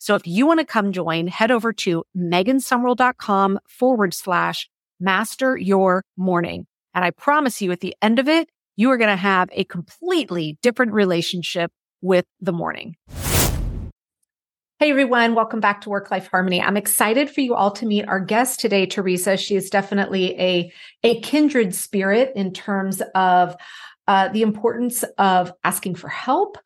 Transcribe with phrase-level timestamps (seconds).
[0.00, 4.66] So if you want to come join, head over to megansumrell.com forward slash
[4.98, 6.66] master your morning.
[6.94, 9.64] And I promise you at the end of it, you are going to have a
[9.64, 11.70] completely different relationship
[12.00, 12.96] with the morning.
[14.78, 16.62] Hey everyone, welcome back to Work Life Harmony.
[16.62, 19.36] I'm excited for you all to meet our guest today, Teresa.
[19.36, 23.54] She is definitely a, a kindred spirit in terms of
[24.08, 26.58] uh, the importance of asking for help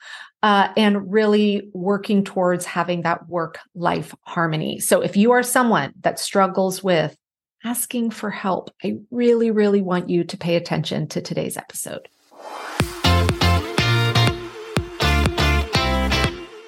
[0.42, 4.78] uh, and really working towards having that work life harmony.
[4.78, 7.16] So if you are someone that struggles with
[7.64, 12.08] asking for help, I really, really want you to pay attention to today's episode.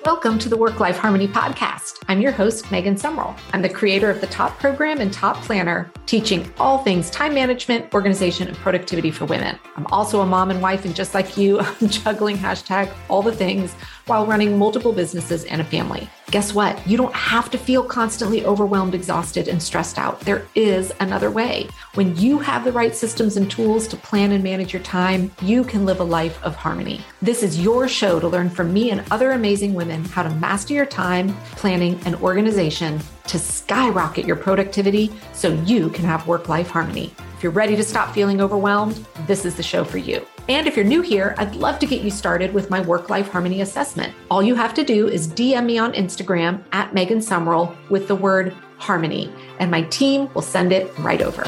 [0.06, 2.04] Welcome to the Work Life Harmony Podcast.
[2.06, 3.36] I'm your host, Megan Sumrell.
[3.52, 7.92] I'm the creator of the Top Program and Top Planner, teaching all things time management,
[7.92, 9.58] organization, and productivity for women.
[9.74, 13.34] I'm also a mom and wife, and just like you, I'm juggling hashtag all the
[13.34, 13.74] things
[14.06, 16.08] while running multiple businesses and a family.
[16.32, 16.84] Guess what?
[16.88, 20.18] You don't have to feel constantly overwhelmed, exhausted, and stressed out.
[20.20, 21.68] There is another way.
[21.94, 25.62] When you have the right systems and tools to plan and manage your time, you
[25.62, 27.00] can live a life of harmony.
[27.22, 30.74] This is your show to learn from me and other amazing women how to master
[30.74, 36.70] your time, planning, and organization to skyrocket your productivity so you can have work life
[36.70, 37.14] harmony.
[37.36, 40.26] If you're ready to stop feeling overwhelmed, this is the show for you.
[40.48, 43.28] And if you're new here, I'd love to get you started with my work life
[43.28, 44.14] harmony assessment.
[44.30, 48.14] All you have to do is DM me on Instagram at Megan Sumrell with the
[48.14, 51.42] word harmony, and my team will send it right over.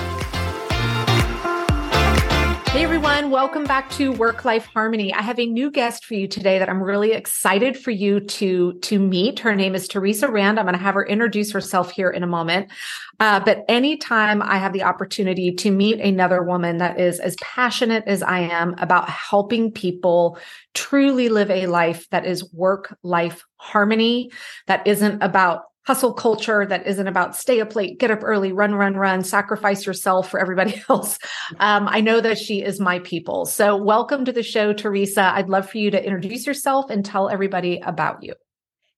[2.78, 5.12] Hey everyone, welcome back to Work Life Harmony.
[5.12, 8.74] I have a new guest for you today that I'm really excited for you to
[8.74, 9.40] to meet.
[9.40, 10.60] Her name is Teresa Rand.
[10.60, 12.70] I'm going to have her introduce herself here in a moment.
[13.18, 18.04] Uh, but anytime I have the opportunity to meet another woman that is as passionate
[18.06, 20.38] as I am about helping people
[20.74, 24.30] truly live a life that is work life harmony,
[24.68, 28.74] that isn't about hustle culture that isn't about stay up late, get up early, run,
[28.74, 31.18] run, run, sacrifice yourself for everybody else.
[31.60, 33.46] Um, I know that she is my people.
[33.46, 35.32] So, welcome to the show, Teresa.
[35.34, 38.34] I'd love for you to introduce yourself and tell everybody about you.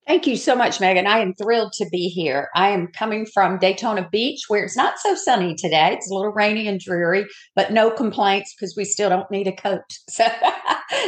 [0.09, 1.07] Thank you so much, Megan.
[1.07, 2.49] I am thrilled to be here.
[2.57, 5.93] I am coming from Daytona Beach, where it's not so sunny today.
[5.93, 7.25] It's a little rainy and dreary,
[7.55, 9.83] but no complaints because we still don't need a coat.
[10.11, 10.27] So,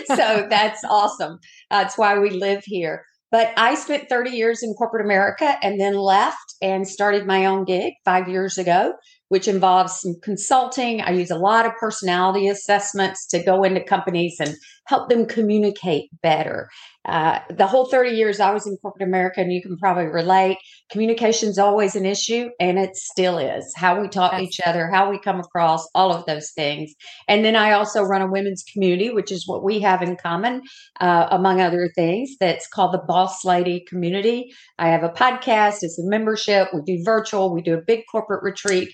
[0.15, 1.41] so that's awesome.
[1.71, 3.05] That's why we live here.
[3.33, 7.65] But I spent 30 years in corporate America and then left and started my own
[7.65, 8.93] gig five years ago,
[9.33, 11.01] which involves some consulting.
[11.01, 14.55] I use a lot of personality assessments to go into companies and
[14.85, 16.69] help them communicate better.
[17.05, 20.59] Uh, the whole 30 years I was in corporate America, and you can probably relate,
[20.91, 23.73] communication is always an issue, and it still is.
[23.75, 26.95] How we talk to each other, how we come across, all of those things.
[27.27, 30.63] And then I also run a women's community, which is what we have in common,
[31.01, 34.53] uh, among other things, that's called the Boss Lady Community.
[34.79, 36.69] I have a podcast, it's a membership.
[36.73, 38.91] We do virtual, we do a big corporate retreat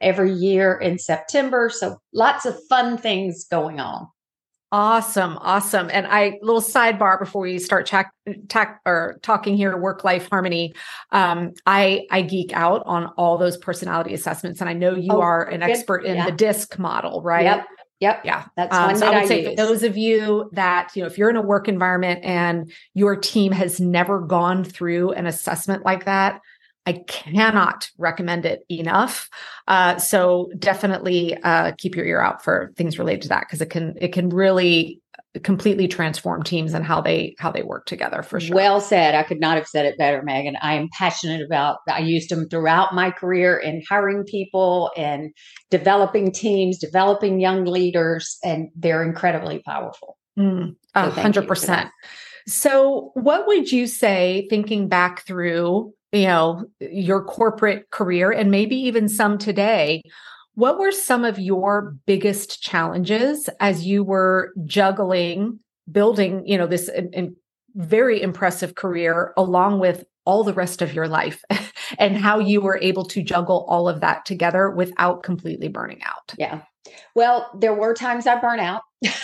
[0.00, 1.70] every year in September.
[1.70, 4.08] So lots of fun things going on.
[4.70, 5.88] Awesome, awesome.
[5.90, 8.12] And I little sidebar before we start check,
[8.48, 10.74] tech or talking here work life harmony.
[11.10, 15.22] Um, I I geek out on all those personality assessments, and I know you oh,
[15.22, 15.70] are an good.
[15.70, 16.26] expert in yeah.
[16.26, 17.44] the DISC model, right?
[17.44, 17.66] Yep.
[18.00, 18.24] Yep.
[18.24, 18.44] Yeah.
[18.56, 21.08] That's um, one so that I would say for those of you that, you know,
[21.08, 25.84] if you're in a work environment and your team has never gone through an assessment
[25.84, 26.40] like that,
[26.88, 29.28] I cannot recommend it enough.
[29.66, 33.68] Uh, so definitely uh, keep your ear out for things related to that because it
[33.68, 35.02] can it can really
[35.44, 38.56] completely transform teams and how they how they work together for sure.
[38.56, 39.14] Well said.
[39.14, 40.56] I could not have said it better, Megan.
[40.62, 41.80] I am passionate about.
[41.90, 45.30] I used them throughout my career in hiring people and
[45.70, 50.16] developing teams, developing young leaders, and they're incredibly powerful.
[50.38, 51.90] Mm, a hundred percent.
[52.46, 58.76] So, what would you say, thinking back through you know, your corporate career and maybe
[58.76, 60.02] even some today,
[60.54, 65.60] what were some of your biggest challenges as you were juggling
[65.90, 67.36] building, you know, this in, in
[67.74, 71.42] very impressive career along with all the rest of your life
[71.98, 76.34] and how you were able to juggle all of that together without completely burning out.
[76.36, 76.62] Yeah.
[77.14, 78.82] Well, there were times I burn out.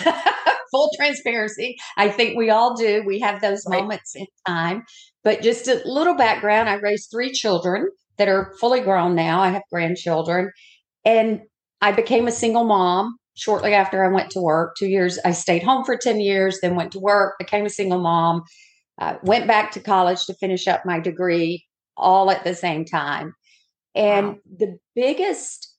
[0.71, 1.77] Full transparency.
[1.97, 3.03] I think we all do.
[3.07, 3.81] We have those right.
[3.81, 4.85] moments in time.
[5.25, 7.88] But just a little background I raised three children
[8.19, 9.41] that are fully grown now.
[9.41, 10.53] I have grandchildren.
[11.05, 11.41] And
[11.81, 14.76] I became a single mom shortly after I went to work.
[14.79, 18.00] Two years, I stayed home for 10 years, then went to work, became a single
[18.00, 18.43] mom,
[19.00, 21.65] uh, went back to college to finish up my degree
[21.97, 23.35] all at the same time.
[23.94, 24.37] And wow.
[24.59, 25.75] the biggest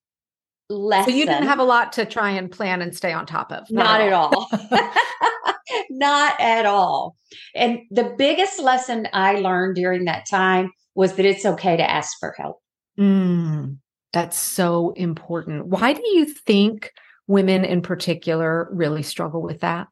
[0.69, 1.13] lesson.
[1.13, 3.69] So you didn't have a lot to try and plan and stay on top of.
[3.69, 4.49] Not, not at all.
[5.89, 7.15] not at all.
[7.53, 12.17] And the biggest lesson I learned during that time was that it's okay to ask
[12.19, 12.57] for help.
[12.99, 13.77] Mm,
[14.13, 15.67] that's so important.
[15.67, 16.91] Why do you think
[17.27, 19.87] women in particular really struggle with that?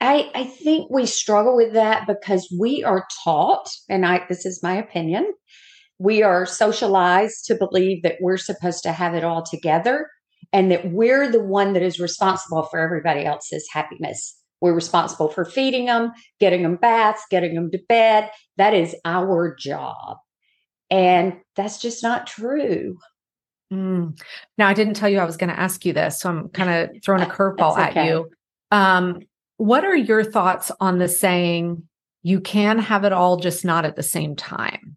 [0.00, 4.62] I, I think we struggle with that because we are taught, and I this is
[4.62, 5.32] my opinion,
[5.98, 10.08] we are socialized to believe that we're supposed to have it all together
[10.52, 14.36] and that we're the one that is responsible for everybody else's happiness.
[14.64, 18.30] We're responsible for feeding them, getting them baths, getting them to bed.
[18.56, 20.16] That is our job.
[20.88, 22.96] And that's just not true.
[23.70, 24.18] Mm.
[24.56, 26.70] Now, I didn't tell you I was going to ask you this, so I'm kind
[26.70, 28.00] of throwing a curveball okay.
[28.00, 28.30] at you.
[28.70, 29.20] Um,
[29.58, 31.86] what are your thoughts on the saying,
[32.22, 34.96] you can have it all, just not at the same time?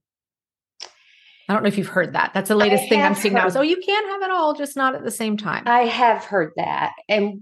[1.49, 2.31] I don't know if you've heard that.
[2.33, 3.49] That's the latest thing I'm seeing heard, now.
[3.49, 5.63] So you can have it all, just not at the same time.
[5.65, 6.93] I have heard that.
[7.09, 7.41] And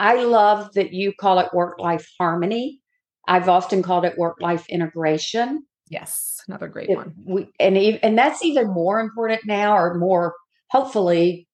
[0.00, 2.80] I love that you call it work life harmony.
[3.28, 5.62] I've often called it work life integration.
[5.90, 7.14] Yes, another great it, one.
[7.26, 10.34] We, and and that's even more important now, or more
[10.70, 11.46] hopefully,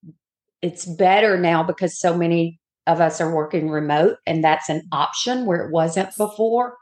[0.63, 5.45] it's better now because so many of us are working remote, and that's an option
[5.45, 6.77] where it wasn't before.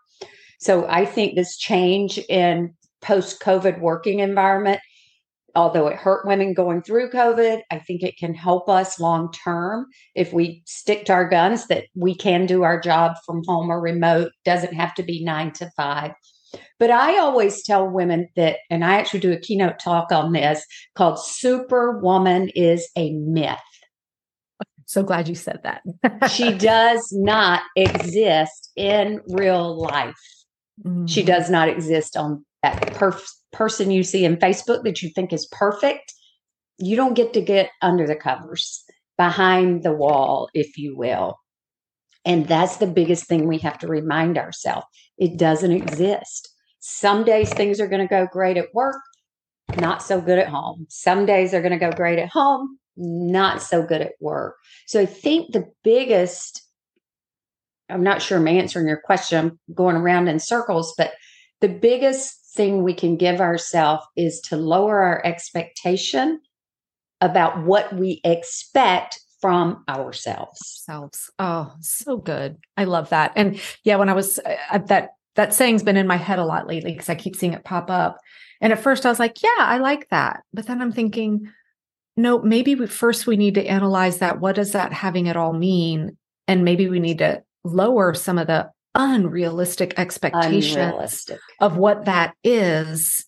[0.60, 4.80] So I think this change in post COVID working environment.
[5.56, 9.86] Although it hurt women going through COVID, I think it can help us long term
[10.14, 13.80] if we stick to our guns that we can do our job from home or
[13.80, 16.12] remote, doesn't have to be nine to five.
[16.78, 20.64] But I always tell women that, and I actually do a keynote talk on this
[20.94, 23.58] called Superwoman is a Myth.
[24.86, 25.82] So glad you said that.
[26.30, 30.14] she does not exist in real life.
[30.84, 31.06] Mm-hmm.
[31.06, 35.34] She does not exist on that perf- person you see in Facebook that you think
[35.34, 36.14] is perfect,
[36.78, 38.82] you don't get to get under the covers,
[39.18, 41.38] behind the wall, if you will.
[42.24, 44.86] And that's the biggest thing we have to remind ourselves.
[45.18, 46.48] It doesn't exist.
[46.80, 48.96] Some days things are going to go great at work,
[49.78, 50.86] not so good at home.
[50.88, 54.56] Some days are going to go great at home, not so good at work.
[54.86, 56.62] So I think the biggest,
[57.90, 61.12] I'm not sure I'm answering your question, I'm going around in circles, but
[61.60, 66.40] the biggest thing we can give ourselves is to lower our expectation
[67.20, 70.58] about what we expect from ourselves.
[70.84, 71.30] Selves.
[71.38, 72.56] Oh, so good.
[72.76, 73.32] I love that.
[73.36, 76.66] And yeah, when I was uh, that that saying's been in my head a lot
[76.66, 78.18] lately because I keep seeing it pop up.
[78.60, 80.42] And at first I was like, yeah, I like that.
[80.52, 81.50] But then I'm thinking,
[82.16, 84.40] no, maybe we, first we need to analyze that.
[84.40, 86.16] What does that having it all mean?
[86.46, 91.40] And maybe we need to lower some of the unrealistic expectations unrealistic.
[91.60, 93.24] of what that is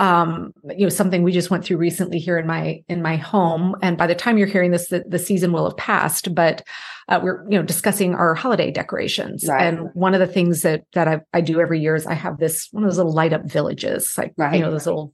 [0.00, 3.76] um you know something we just went through recently here in my in my home
[3.80, 6.66] and by the time you're hearing this the, the season will have passed but
[7.08, 9.62] uh, we're you know discussing our holiday decorations right.
[9.62, 12.38] and one of the things that that I, I do every year is i have
[12.38, 14.54] this one of those little light up villages like right.
[14.54, 15.12] you know those little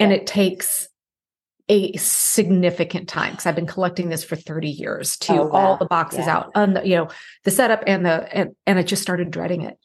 [0.00, 0.88] and it takes
[1.68, 5.50] a significant time because I've been collecting this for 30 years to oh, wow.
[5.52, 6.36] all the boxes yeah.
[6.36, 7.08] out on the, you know,
[7.44, 9.78] the setup and the, and, and I just started dreading it.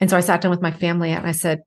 [0.00, 1.62] And so I sat down with my family and I said,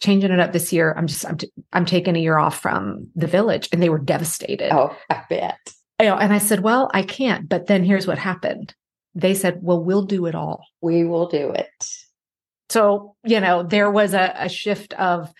[0.00, 0.94] changing it up this year.
[0.96, 3.98] I'm just, I'm, t- I'm taking a year off from the village and they were
[3.98, 4.72] devastated.
[4.72, 5.58] Oh, I bet.
[6.00, 8.74] You know, and I said, well, I can't, but then here's what happened.
[9.14, 10.64] They said, well, we'll do it all.
[10.80, 11.68] We will do it.
[12.68, 15.32] So, you know, there was a, a shift of,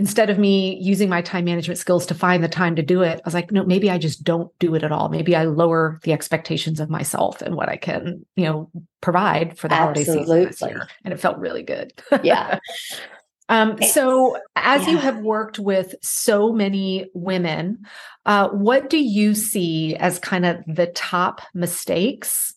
[0.00, 3.18] instead of me using my time management skills to find the time to do it,
[3.18, 5.10] I was like, no, maybe I just don't do it at all.
[5.10, 8.70] Maybe I lower the expectations of myself and what I can, you know,
[9.02, 10.04] provide for the Absolutely.
[10.04, 10.88] holiday season this year.
[11.04, 11.92] And it felt really good.
[12.22, 12.60] Yeah.
[13.50, 14.92] um, so as yeah.
[14.92, 17.80] you have worked with so many women,
[18.24, 22.54] uh, what do you see as kind of the top mistakes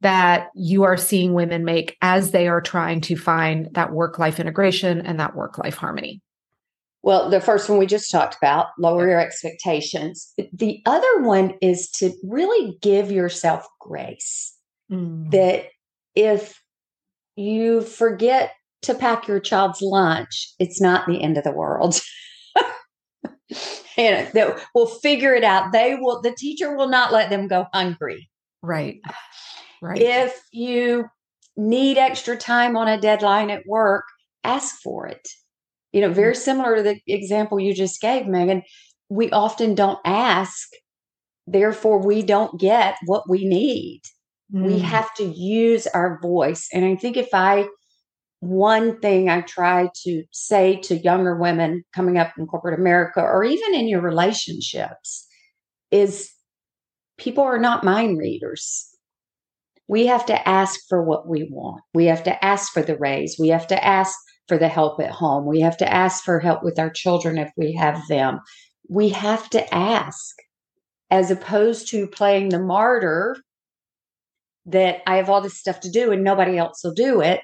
[0.00, 4.40] that you are seeing women make as they are trying to find that work life
[4.40, 6.20] integration and that work life harmony?
[7.02, 10.32] Well, the first one we just talked about, lower your expectations.
[10.52, 14.54] The other one is to really give yourself grace.
[14.92, 15.30] Mm.
[15.30, 15.66] That
[16.14, 16.60] if
[17.36, 18.52] you forget
[18.82, 22.00] to pack your child's lunch, it's not the end of the world.
[23.96, 25.72] and that we'll figure it out.
[25.72, 28.28] They will, the teacher will not let them go hungry.
[28.62, 29.00] Right.
[29.80, 30.00] Right.
[30.00, 31.06] If you
[31.56, 34.04] need extra time on a deadline at work,
[34.44, 35.26] ask for it.
[35.92, 36.38] You know, very mm.
[36.38, 38.62] similar to the example you just gave, Megan.
[39.08, 40.68] We often don't ask,
[41.46, 44.02] therefore, we don't get what we need.
[44.54, 44.66] Mm.
[44.66, 46.68] We have to use our voice.
[46.72, 47.66] And I think if I,
[48.40, 53.44] one thing I try to say to younger women coming up in corporate America or
[53.44, 55.26] even in your relationships
[55.90, 56.30] is
[57.18, 58.86] people are not mind readers.
[59.88, 61.82] We have to ask for what we want.
[61.92, 63.36] We have to ask for the raise.
[63.38, 64.16] We have to ask
[64.50, 65.46] for the help at home.
[65.46, 68.40] We have to ask for help with our children if we have them.
[68.88, 70.34] We have to ask
[71.08, 73.36] as opposed to playing the martyr
[74.66, 77.42] that I have all this stuff to do and nobody else will do it.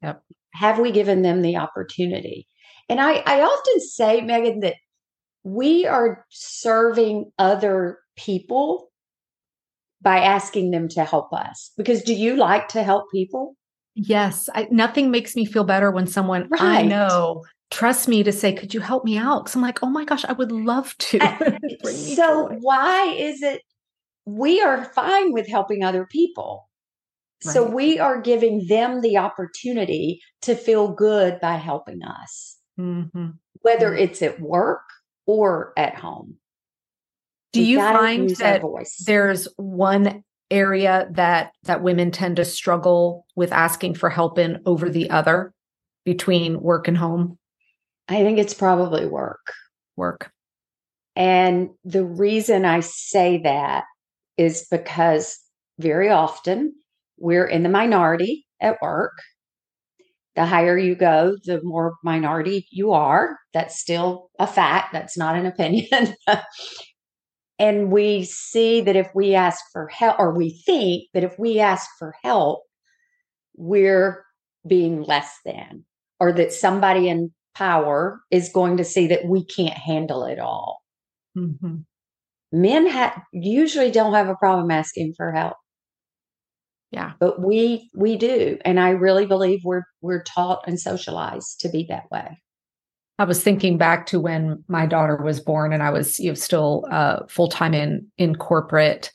[0.00, 0.22] Yep.
[0.54, 2.46] Have we given them the opportunity?
[2.88, 4.76] And I, I often say, Megan, that
[5.42, 8.92] we are serving other people
[10.00, 11.72] by asking them to help us.
[11.76, 13.56] Because do you like to help people?
[13.94, 14.48] Yes.
[14.54, 16.62] I, nothing makes me feel better when someone right.
[16.62, 19.44] I know trust me to say, could you help me out?
[19.44, 21.58] Because I'm like, oh my gosh, I would love to.
[22.14, 23.62] so why is it
[24.24, 26.68] we are fine with helping other people.
[27.44, 27.52] Right.
[27.52, 33.30] So we are giving them the opportunity to feel good by helping us, mm-hmm.
[33.62, 34.02] whether mm-hmm.
[34.02, 34.82] it's at work
[35.26, 36.36] or at home.
[37.52, 38.62] Do we you find that
[39.04, 44.88] there's one area that that women tend to struggle with asking for help in over
[44.88, 45.52] the other
[46.04, 47.38] between work and home?
[48.08, 49.52] I think it's probably work.
[49.96, 50.30] Work.
[51.16, 53.84] And the reason I say that
[54.36, 55.38] is because
[55.78, 56.74] very often
[57.18, 59.12] we're in the minority at work.
[60.34, 63.38] The higher you go, the more minority you are.
[63.52, 64.92] That's still a fact.
[64.92, 66.14] That's not an opinion.
[67.62, 71.60] and we see that if we ask for help, or we think that if we
[71.60, 72.64] ask for help,
[73.54, 74.24] we're
[74.66, 75.84] being less than,
[76.18, 80.80] or that somebody in power is going to see that we can't handle it all.
[81.38, 81.76] Mm-hmm.
[82.50, 85.56] Men ha- usually don't have a problem asking for help.
[86.90, 87.12] Yeah.
[87.20, 88.58] But we we do.
[88.64, 92.41] And i really believe we're we're taught and socialized to be that way
[93.22, 96.34] i was thinking back to when my daughter was born and i was you know
[96.34, 99.10] still uh, full-time in in corporate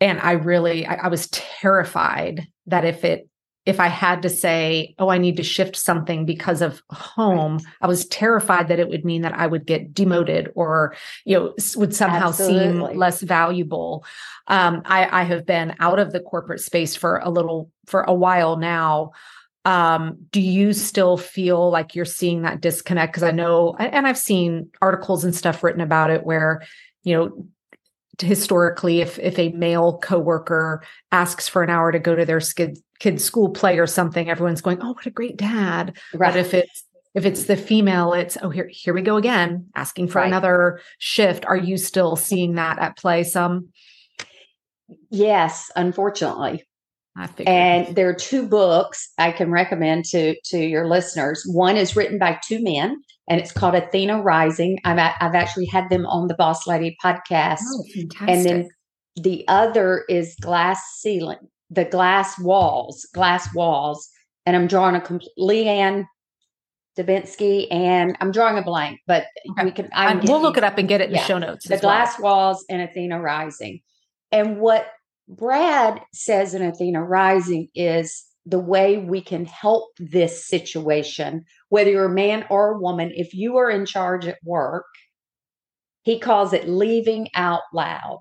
[0.00, 3.28] and i really I, I was terrified that if it
[3.68, 7.60] if I had to say, oh, I need to shift something because of home.
[7.82, 11.54] I was terrified that it would mean that I would get demoted or, you know,
[11.76, 12.88] would somehow Absolutely.
[12.88, 14.06] seem less valuable.
[14.46, 18.14] Um, I, I have been out of the corporate space for a little, for a
[18.14, 19.10] while now.
[19.64, 23.12] Um, do you still feel like you're seeing that disconnect?
[23.12, 26.62] Because I know, and I've seen articles and stuff written about it where,
[27.02, 27.46] you know,
[28.20, 32.78] historically if if a male coworker asks for an hour to go to their skid,
[32.98, 36.32] kid's school play or something everyone's going oh what a great dad right.
[36.32, 36.84] but if it's
[37.14, 40.26] if it's the female it's oh here here we go again asking for right.
[40.26, 43.68] another shift are you still seeing that at play some
[45.10, 46.64] yes unfortunately
[47.46, 51.44] and there are two books I can recommend to to your listeners.
[51.46, 54.78] One is written by two men, and it's called Athena Rising.
[54.84, 57.60] I've I've actually had them on the Boss Lady podcast.
[57.62, 58.28] Oh, fantastic!
[58.28, 58.68] And then
[59.16, 61.38] the other is Glass Ceiling,
[61.70, 64.08] the Glass Walls, Glass Walls,
[64.46, 66.06] and I'm drawing a complete Leanne
[66.98, 69.64] Dzubinski, and I'm drawing a blank, but okay.
[69.64, 69.88] we can.
[69.92, 71.68] I'm, we'll look it up and get it in yeah, the show notes.
[71.68, 72.18] The Glass.
[72.18, 73.80] Walls and Athena Rising,
[74.32, 74.88] and what
[75.28, 82.06] Brad says in Athena Rising is the way we can help this situation, whether you're
[82.06, 84.86] a man or a woman, if you are in charge at work,
[86.02, 88.20] he calls it leaving out loud.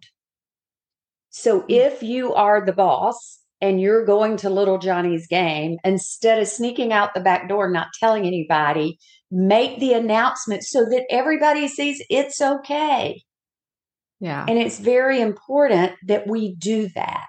[1.29, 1.65] So hmm.
[1.69, 6.91] if you are the boss and you're going to little Johnny's game, instead of sneaking
[6.91, 8.99] out the back door, and not telling anybody,
[9.31, 13.23] make the announcement so that everybody sees it's okay.
[14.19, 14.45] Yeah.
[14.47, 17.27] And it's very important that we do that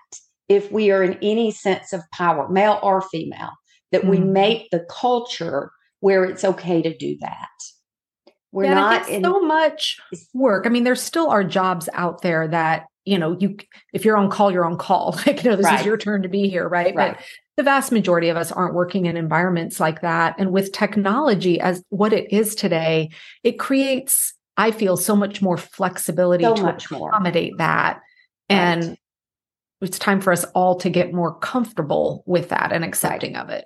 [0.49, 3.51] if we are in any sense of power, male or female,
[3.93, 4.33] that mm we mm-hmm.
[4.33, 7.49] make the culture where it's okay to do that.
[8.53, 9.99] We're yeah, not in so much
[10.33, 10.67] work.
[10.67, 13.57] I mean, there still are jobs out there that you know, you
[13.95, 15.19] if you're on call, you're on call.
[15.27, 15.81] Like, you know, this Right.
[15.81, 16.95] is your turn to be here, right?
[16.95, 17.17] Right.
[17.17, 17.25] But
[17.57, 20.35] the vast majority of us aren't working in environments like that.
[20.39, 23.11] And with technology as what it is today,
[23.43, 27.11] it creates, I feel, so much more flexibility So to much more.
[27.11, 28.01] accommodate that.
[28.51, 28.99] And Right.
[29.83, 33.65] it's time for us all to get more comfortable with that and accepting of it.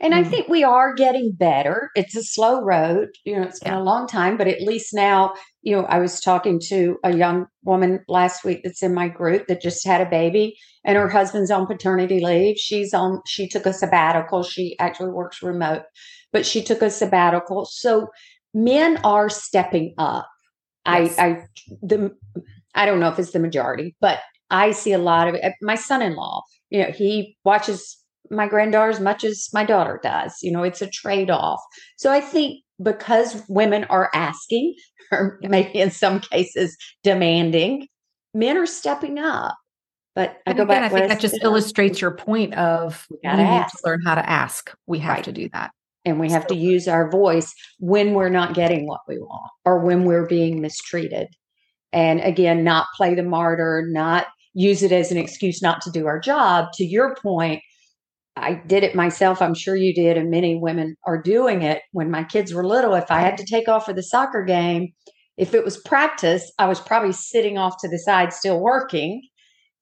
[0.00, 0.30] And I Mm.
[0.30, 1.90] think we are getting better.
[1.94, 3.10] It's a slow road.
[3.24, 3.80] You know, it's been Yeah.
[3.80, 7.46] a long time, but at least now, you know, I was talking to a young
[7.64, 11.50] woman last week that's in my group that just had a baby and her husband's
[11.50, 12.56] on paternity leave.
[12.56, 14.42] She's on, she took a sabbatical.
[14.42, 15.82] She actually works remote,
[16.32, 17.64] but she took a sabbatical.
[17.66, 18.08] So
[18.54, 20.28] men are stepping up.
[20.86, 21.18] Yes.
[21.18, 21.46] I, I,
[21.82, 22.16] the,
[22.74, 24.20] I don't know if it's the majority, but
[24.50, 25.44] I see a lot of it.
[25.44, 27.98] Uh, my son in law, you know, he watches
[28.30, 30.38] my granddaughter as much as my daughter does.
[30.42, 31.60] You know, it's a trade off.
[31.96, 34.74] So I think because women are asking,
[35.12, 37.88] or maybe in some cases demanding,
[38.34, 39.56] men are stepping up.
[40.14, 40.92] But I And go again, back.
[40.92, 44.28] I think that just illustrates your point of we, gotta need to learn how to
[44.28, 44.72] ask.
[44.86, 45.24] We have Right.
[45.24, 45.72] to do that.
[46.04, 49.78] And we have to use our voice when we're not getting what we want or
[49.78, 51.28] when we're being mistreated.
[51.92, 56.06] And again, not play the martyr, not use it as an excuse not to do
[56.06, 56.68] our job.
[56.74, 57.62] To your point,
[58.36, 59.40] I did it myself.
[59.40, 60.16] I'm sure you did.
[60.16, 62.94] And many women are doing it when my kids were little.
[62.94, 64.92] If I had to take off for the soccer game,
[65.36, 69.22] if it was practice, I was probably sitting off to the side still working.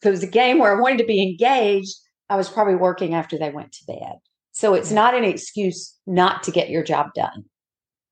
[0.00, 1.95] If it was a game where I wanted to be engaged,
[2.29, 4.17] I was probably working after they went to bed.
[4.62, 7.47] So it's not an excuse not to get your job done,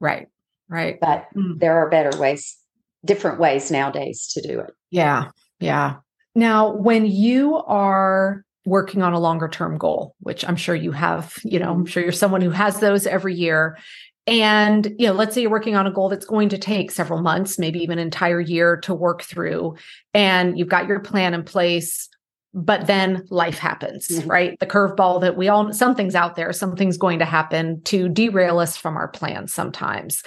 [0.00, 0.26] Right.
[0.68, 0.98] Right.
[1.00, 1.60] but Mm.
[1.60, 2.56] there are better ways,
[3.04, 4.72] different ways nowadays to do it.
[4.90, 5.28] Yeah.
[5.60, 5.98] Yeah.
[6.34, 11.38] Now, when you are working on a longer term goal, which I'm sure you have,
[11.44, 13.78] you know, I'm sure you're someone who has those every year.
[14.26, 17.22] And, you know, let's say you're working on a goal that's going to take several
[17.22, 19.76] months, maybe even an entire year to work through,
[20.14, 22.08] and you've got your plan in place,
[22.52, 24.28] but then life happens, Mhm.
[24.28, 24.58] right?
[24.58, 28.76] The curveball that we all, something's out there, something's going to happen to derail us
[28.76, 30.22] from our plans sometimes.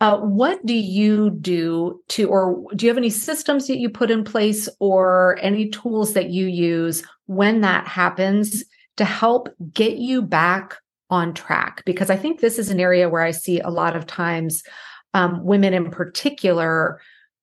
[0.00, 4.10] Uh, what do you do to, or do you have any systems that you put
[4.10, 8.64] in place or any tools that you use when that happens
[8.98, 10.76] to help get you back
[11.08, 11.82] on track?
[11.86, 14.62] Because I think this is an area where I see a lot of times
[15.14, 17.00] um, women in particular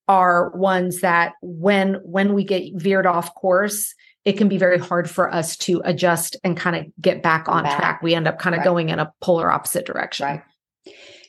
[0.07, 3.93] are ones that when when we get veered off course
[4.29, 7.63] it can be very hard for us to adjust and kind of get back on
[7.63, 7.77] Back.
[7.79, 8.65] track we end up kind of Right.
[8.65, 10.43] going in a polar opposite direction Right.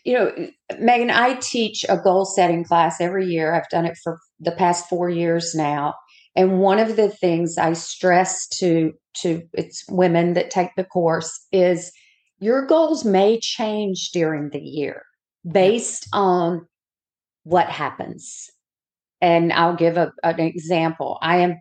[0.04, 0.32] You know,
[0.78, 3.54] Megan, I teach a goal setting class every year.
[3.54, 5.94] I've done it for the past four years now.
[6.34, 11.46] And one of the things I stress to to it's women that take the course
[11.52, 11.92] is
[12.38, 15.02] your goals may change during the year
[15.50, 16.66] based on
[17.44, 18.48] what happens.
[19.20, 21.18] And I'll give a, an example.
[21.20, 21.60] I am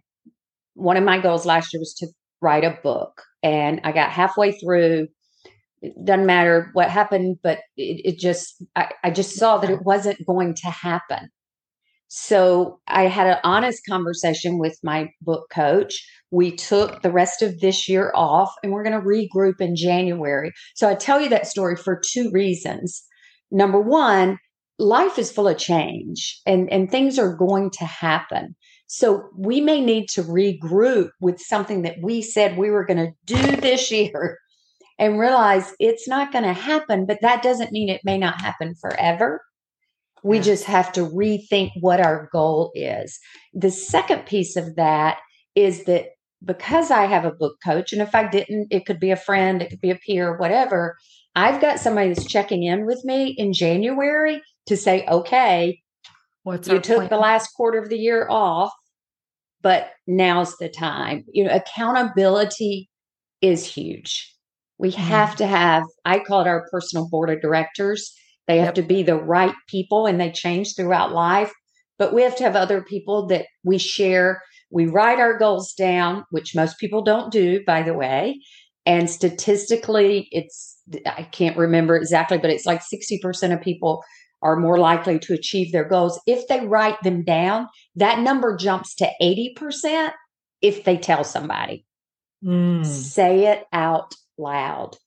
[0.80, 2.08] one of my goals last year was to
[2.42, 5.08] write a book, and I got halfway through.
[5.82, 9.84] It doesn't matter what happened, but it, it just I, I just saw that it
[9.84, 11.30] wasn't going to happen.
[12.10, 16.04] So I had an honest conversation with my book coach.
[16.32, 20.52] We took the rest of this year off and we're going to regroup in January.
[20.76, 23.04] So I tell you that story for two reasons.
[23.52, 24.40] Number one,
[24.80, 28.56] life is full of change and, and things are going to happen.
[28.92, 33.14] So we may need to regroup with something that we said we were going to
[33.24, 34.40] do this year
[35.00, 38.74] and realize it's not going to happen, but that doesn't mean it may not happen
[38.74, 39.44] forever.
[40.24, 43.20] We just have to rethink what our goal is.
[43.54, 45.20] The second piece of that
[45.54, 46.08] is that
[46.44, 49.62] because I have a book coach, and if I didn't, it could be a friend,
[49.62, 50.98] it could be a peer, whatever.
[51.36, 55.80] I've got somebody that's checking in with me in January to say, okay,
[56.42, 57.10] what's you took plan?
[57.10, 58.74] the last quarter of the year off,
[59.62, 61.26] but now's the time.
[61.32, 62.90] You know, accountability
[63.42, 64.34] is huge.
[64.78, 65.02] We Mm-hmm.
[65.02, 68.14] have to have, I call it our personal board of directors.
[68.48, 68.76] They have Yep.
[68.76, 71.52] to be the right people and they change throughout life.
[71.98, 74.42] But we have to have other people that we share.
[74.72, 78.40] We write our goals down, which most people don't do, by the way.
[78.86, 84.04] And statistically, it's, I can't remember exactly, but it's like 60% of people
[84.42, 87.68] are more likely to achieve their goals if they write them down.
[87.96, 90.12] That number jumps to 80%
[90.62, 91.86] if they tell somebody.
[92.44, 92.86] Mm.
[92.86, 94.98] Say it out loud.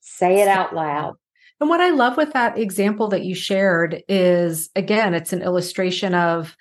[0.00, 1.14] Say it out loud.
[1.60, 6.14] And what I love with that example that you shared is again, it's an illustration
[6.14, 6.56] of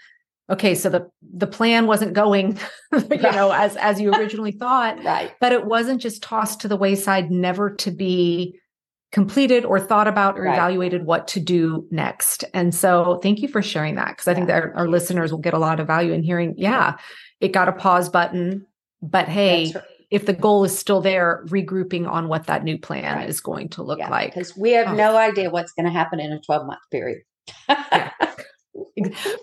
[0.49, 2.57] okay, so the the plan wasn't going,
[2.93, 5.31] you know, as as you originally thought, Right.
[5.39, 8.59] but it wasn't just tossed to the wayside, never to be
[9.17, 10.53] completed or thought about or Right.
[10.53, 12.43] evaluated what to do next.
[12.53, 15.39] And so thank you for sharing that because I think that our, our listeners will
[15.39, 16.97] get a lot of value in hearing, yeah,
[17.41, 18.67] it got a pause button,
[19.01, 19.83] but hey, right.
[20.11, 23.27] if the goal is still there, regrouping on what that new plan Right.
[23.27, 24.35] is going to look Yeah, like.
[24.35, 24.93] because we have Oh.
[24.93, 27.23] no idea what's going to happen in a 12 month period.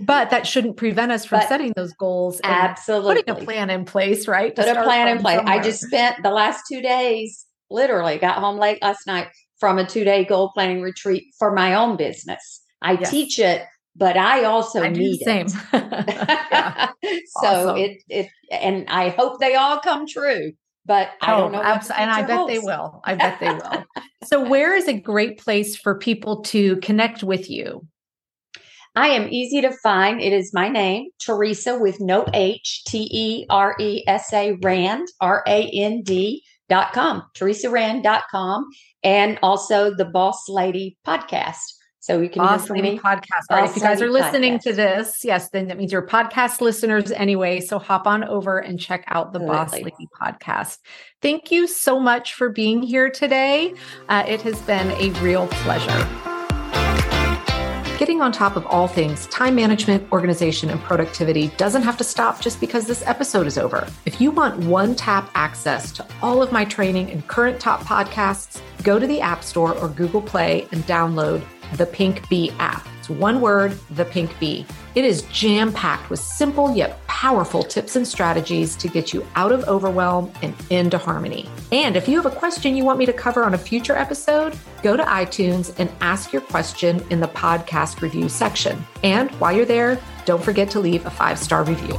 [0.00, 3.16] But that shouldn't prevent us from But- setting those goals and Absolutely.
[3.24, 4.54] putting a plan in place, right?
[4.54, 5.40] Put a plan in place.
[5.44, 9.86] I just spent the last two days, literally got home late last night from a
[9.86, 12.60] two day goal planning retreat for my own business.
[12.82, 13.10] I Yes.
[13.10, 13.62] teach it,
[13.96, 15.46] but I also I need same.
[15.72, 16.90] it.
[17.26, 17.76] So Awesome.
[17.78, 20.52] it it and I hope they all come true.
[20.86, 21.62] But I don't oh, know.
[21.62, 23.00] abs- Oh, and I bet they will.
[23.04, 23.84] I bet they will.
[24.24, 27.86] so, where is a great place for people to connect with you?
[28.94, 30.20] I am easy to find.
[30.20, 35.08] It is my name, Teresa, with no H, T E R E S A Rand,
[35.20, 38.66] R A N D dot com, teresarand.com,
[39.02, 41.60] and also the Boss Lady podcast.
[42.00, 42.98] So you can Boss Lady me.
[42.98, 43.44] Podcast.
[43.48, 43.70] All right.
[43.70, 47.60] If you guys are listening to this, yes, then that means you're podcast listeners anyway.
[47.60, 50.80] So hop on over and check out the Boss Lady Podcast.
[51.22, 53.72] Thank you so much for being here today.
[54.10, 56.33] Uh, it has been a real pleasure.
[57.96, 62.40] Getting on top of all things time management, organization, and productivity doesn't have to stop
[62.40, 63.86] just because this episode is over.
[64.04, 68.60] If you want one tap access to all of my training and current top podcasts,
[68.82, 71.44] go to the App Store or Google Play and download
[71.76, 72.84] the Pink Bee app.
[72.98, 74.66] It's one word, the Pink Bee.
[74.94, 79.50] It is jam packed with simple yet powerful tips and strategies to get you out
[79.50, 81.48] of overwhelm and into harmony.
[81.72, 84.56] And if you have a question you want me to cover on a future episode,
[84.82, 88.84] go to iTunes and ask your question in the podcast review section.
[89.02, 91.98] And while you're there, don't forget to leave a five star review.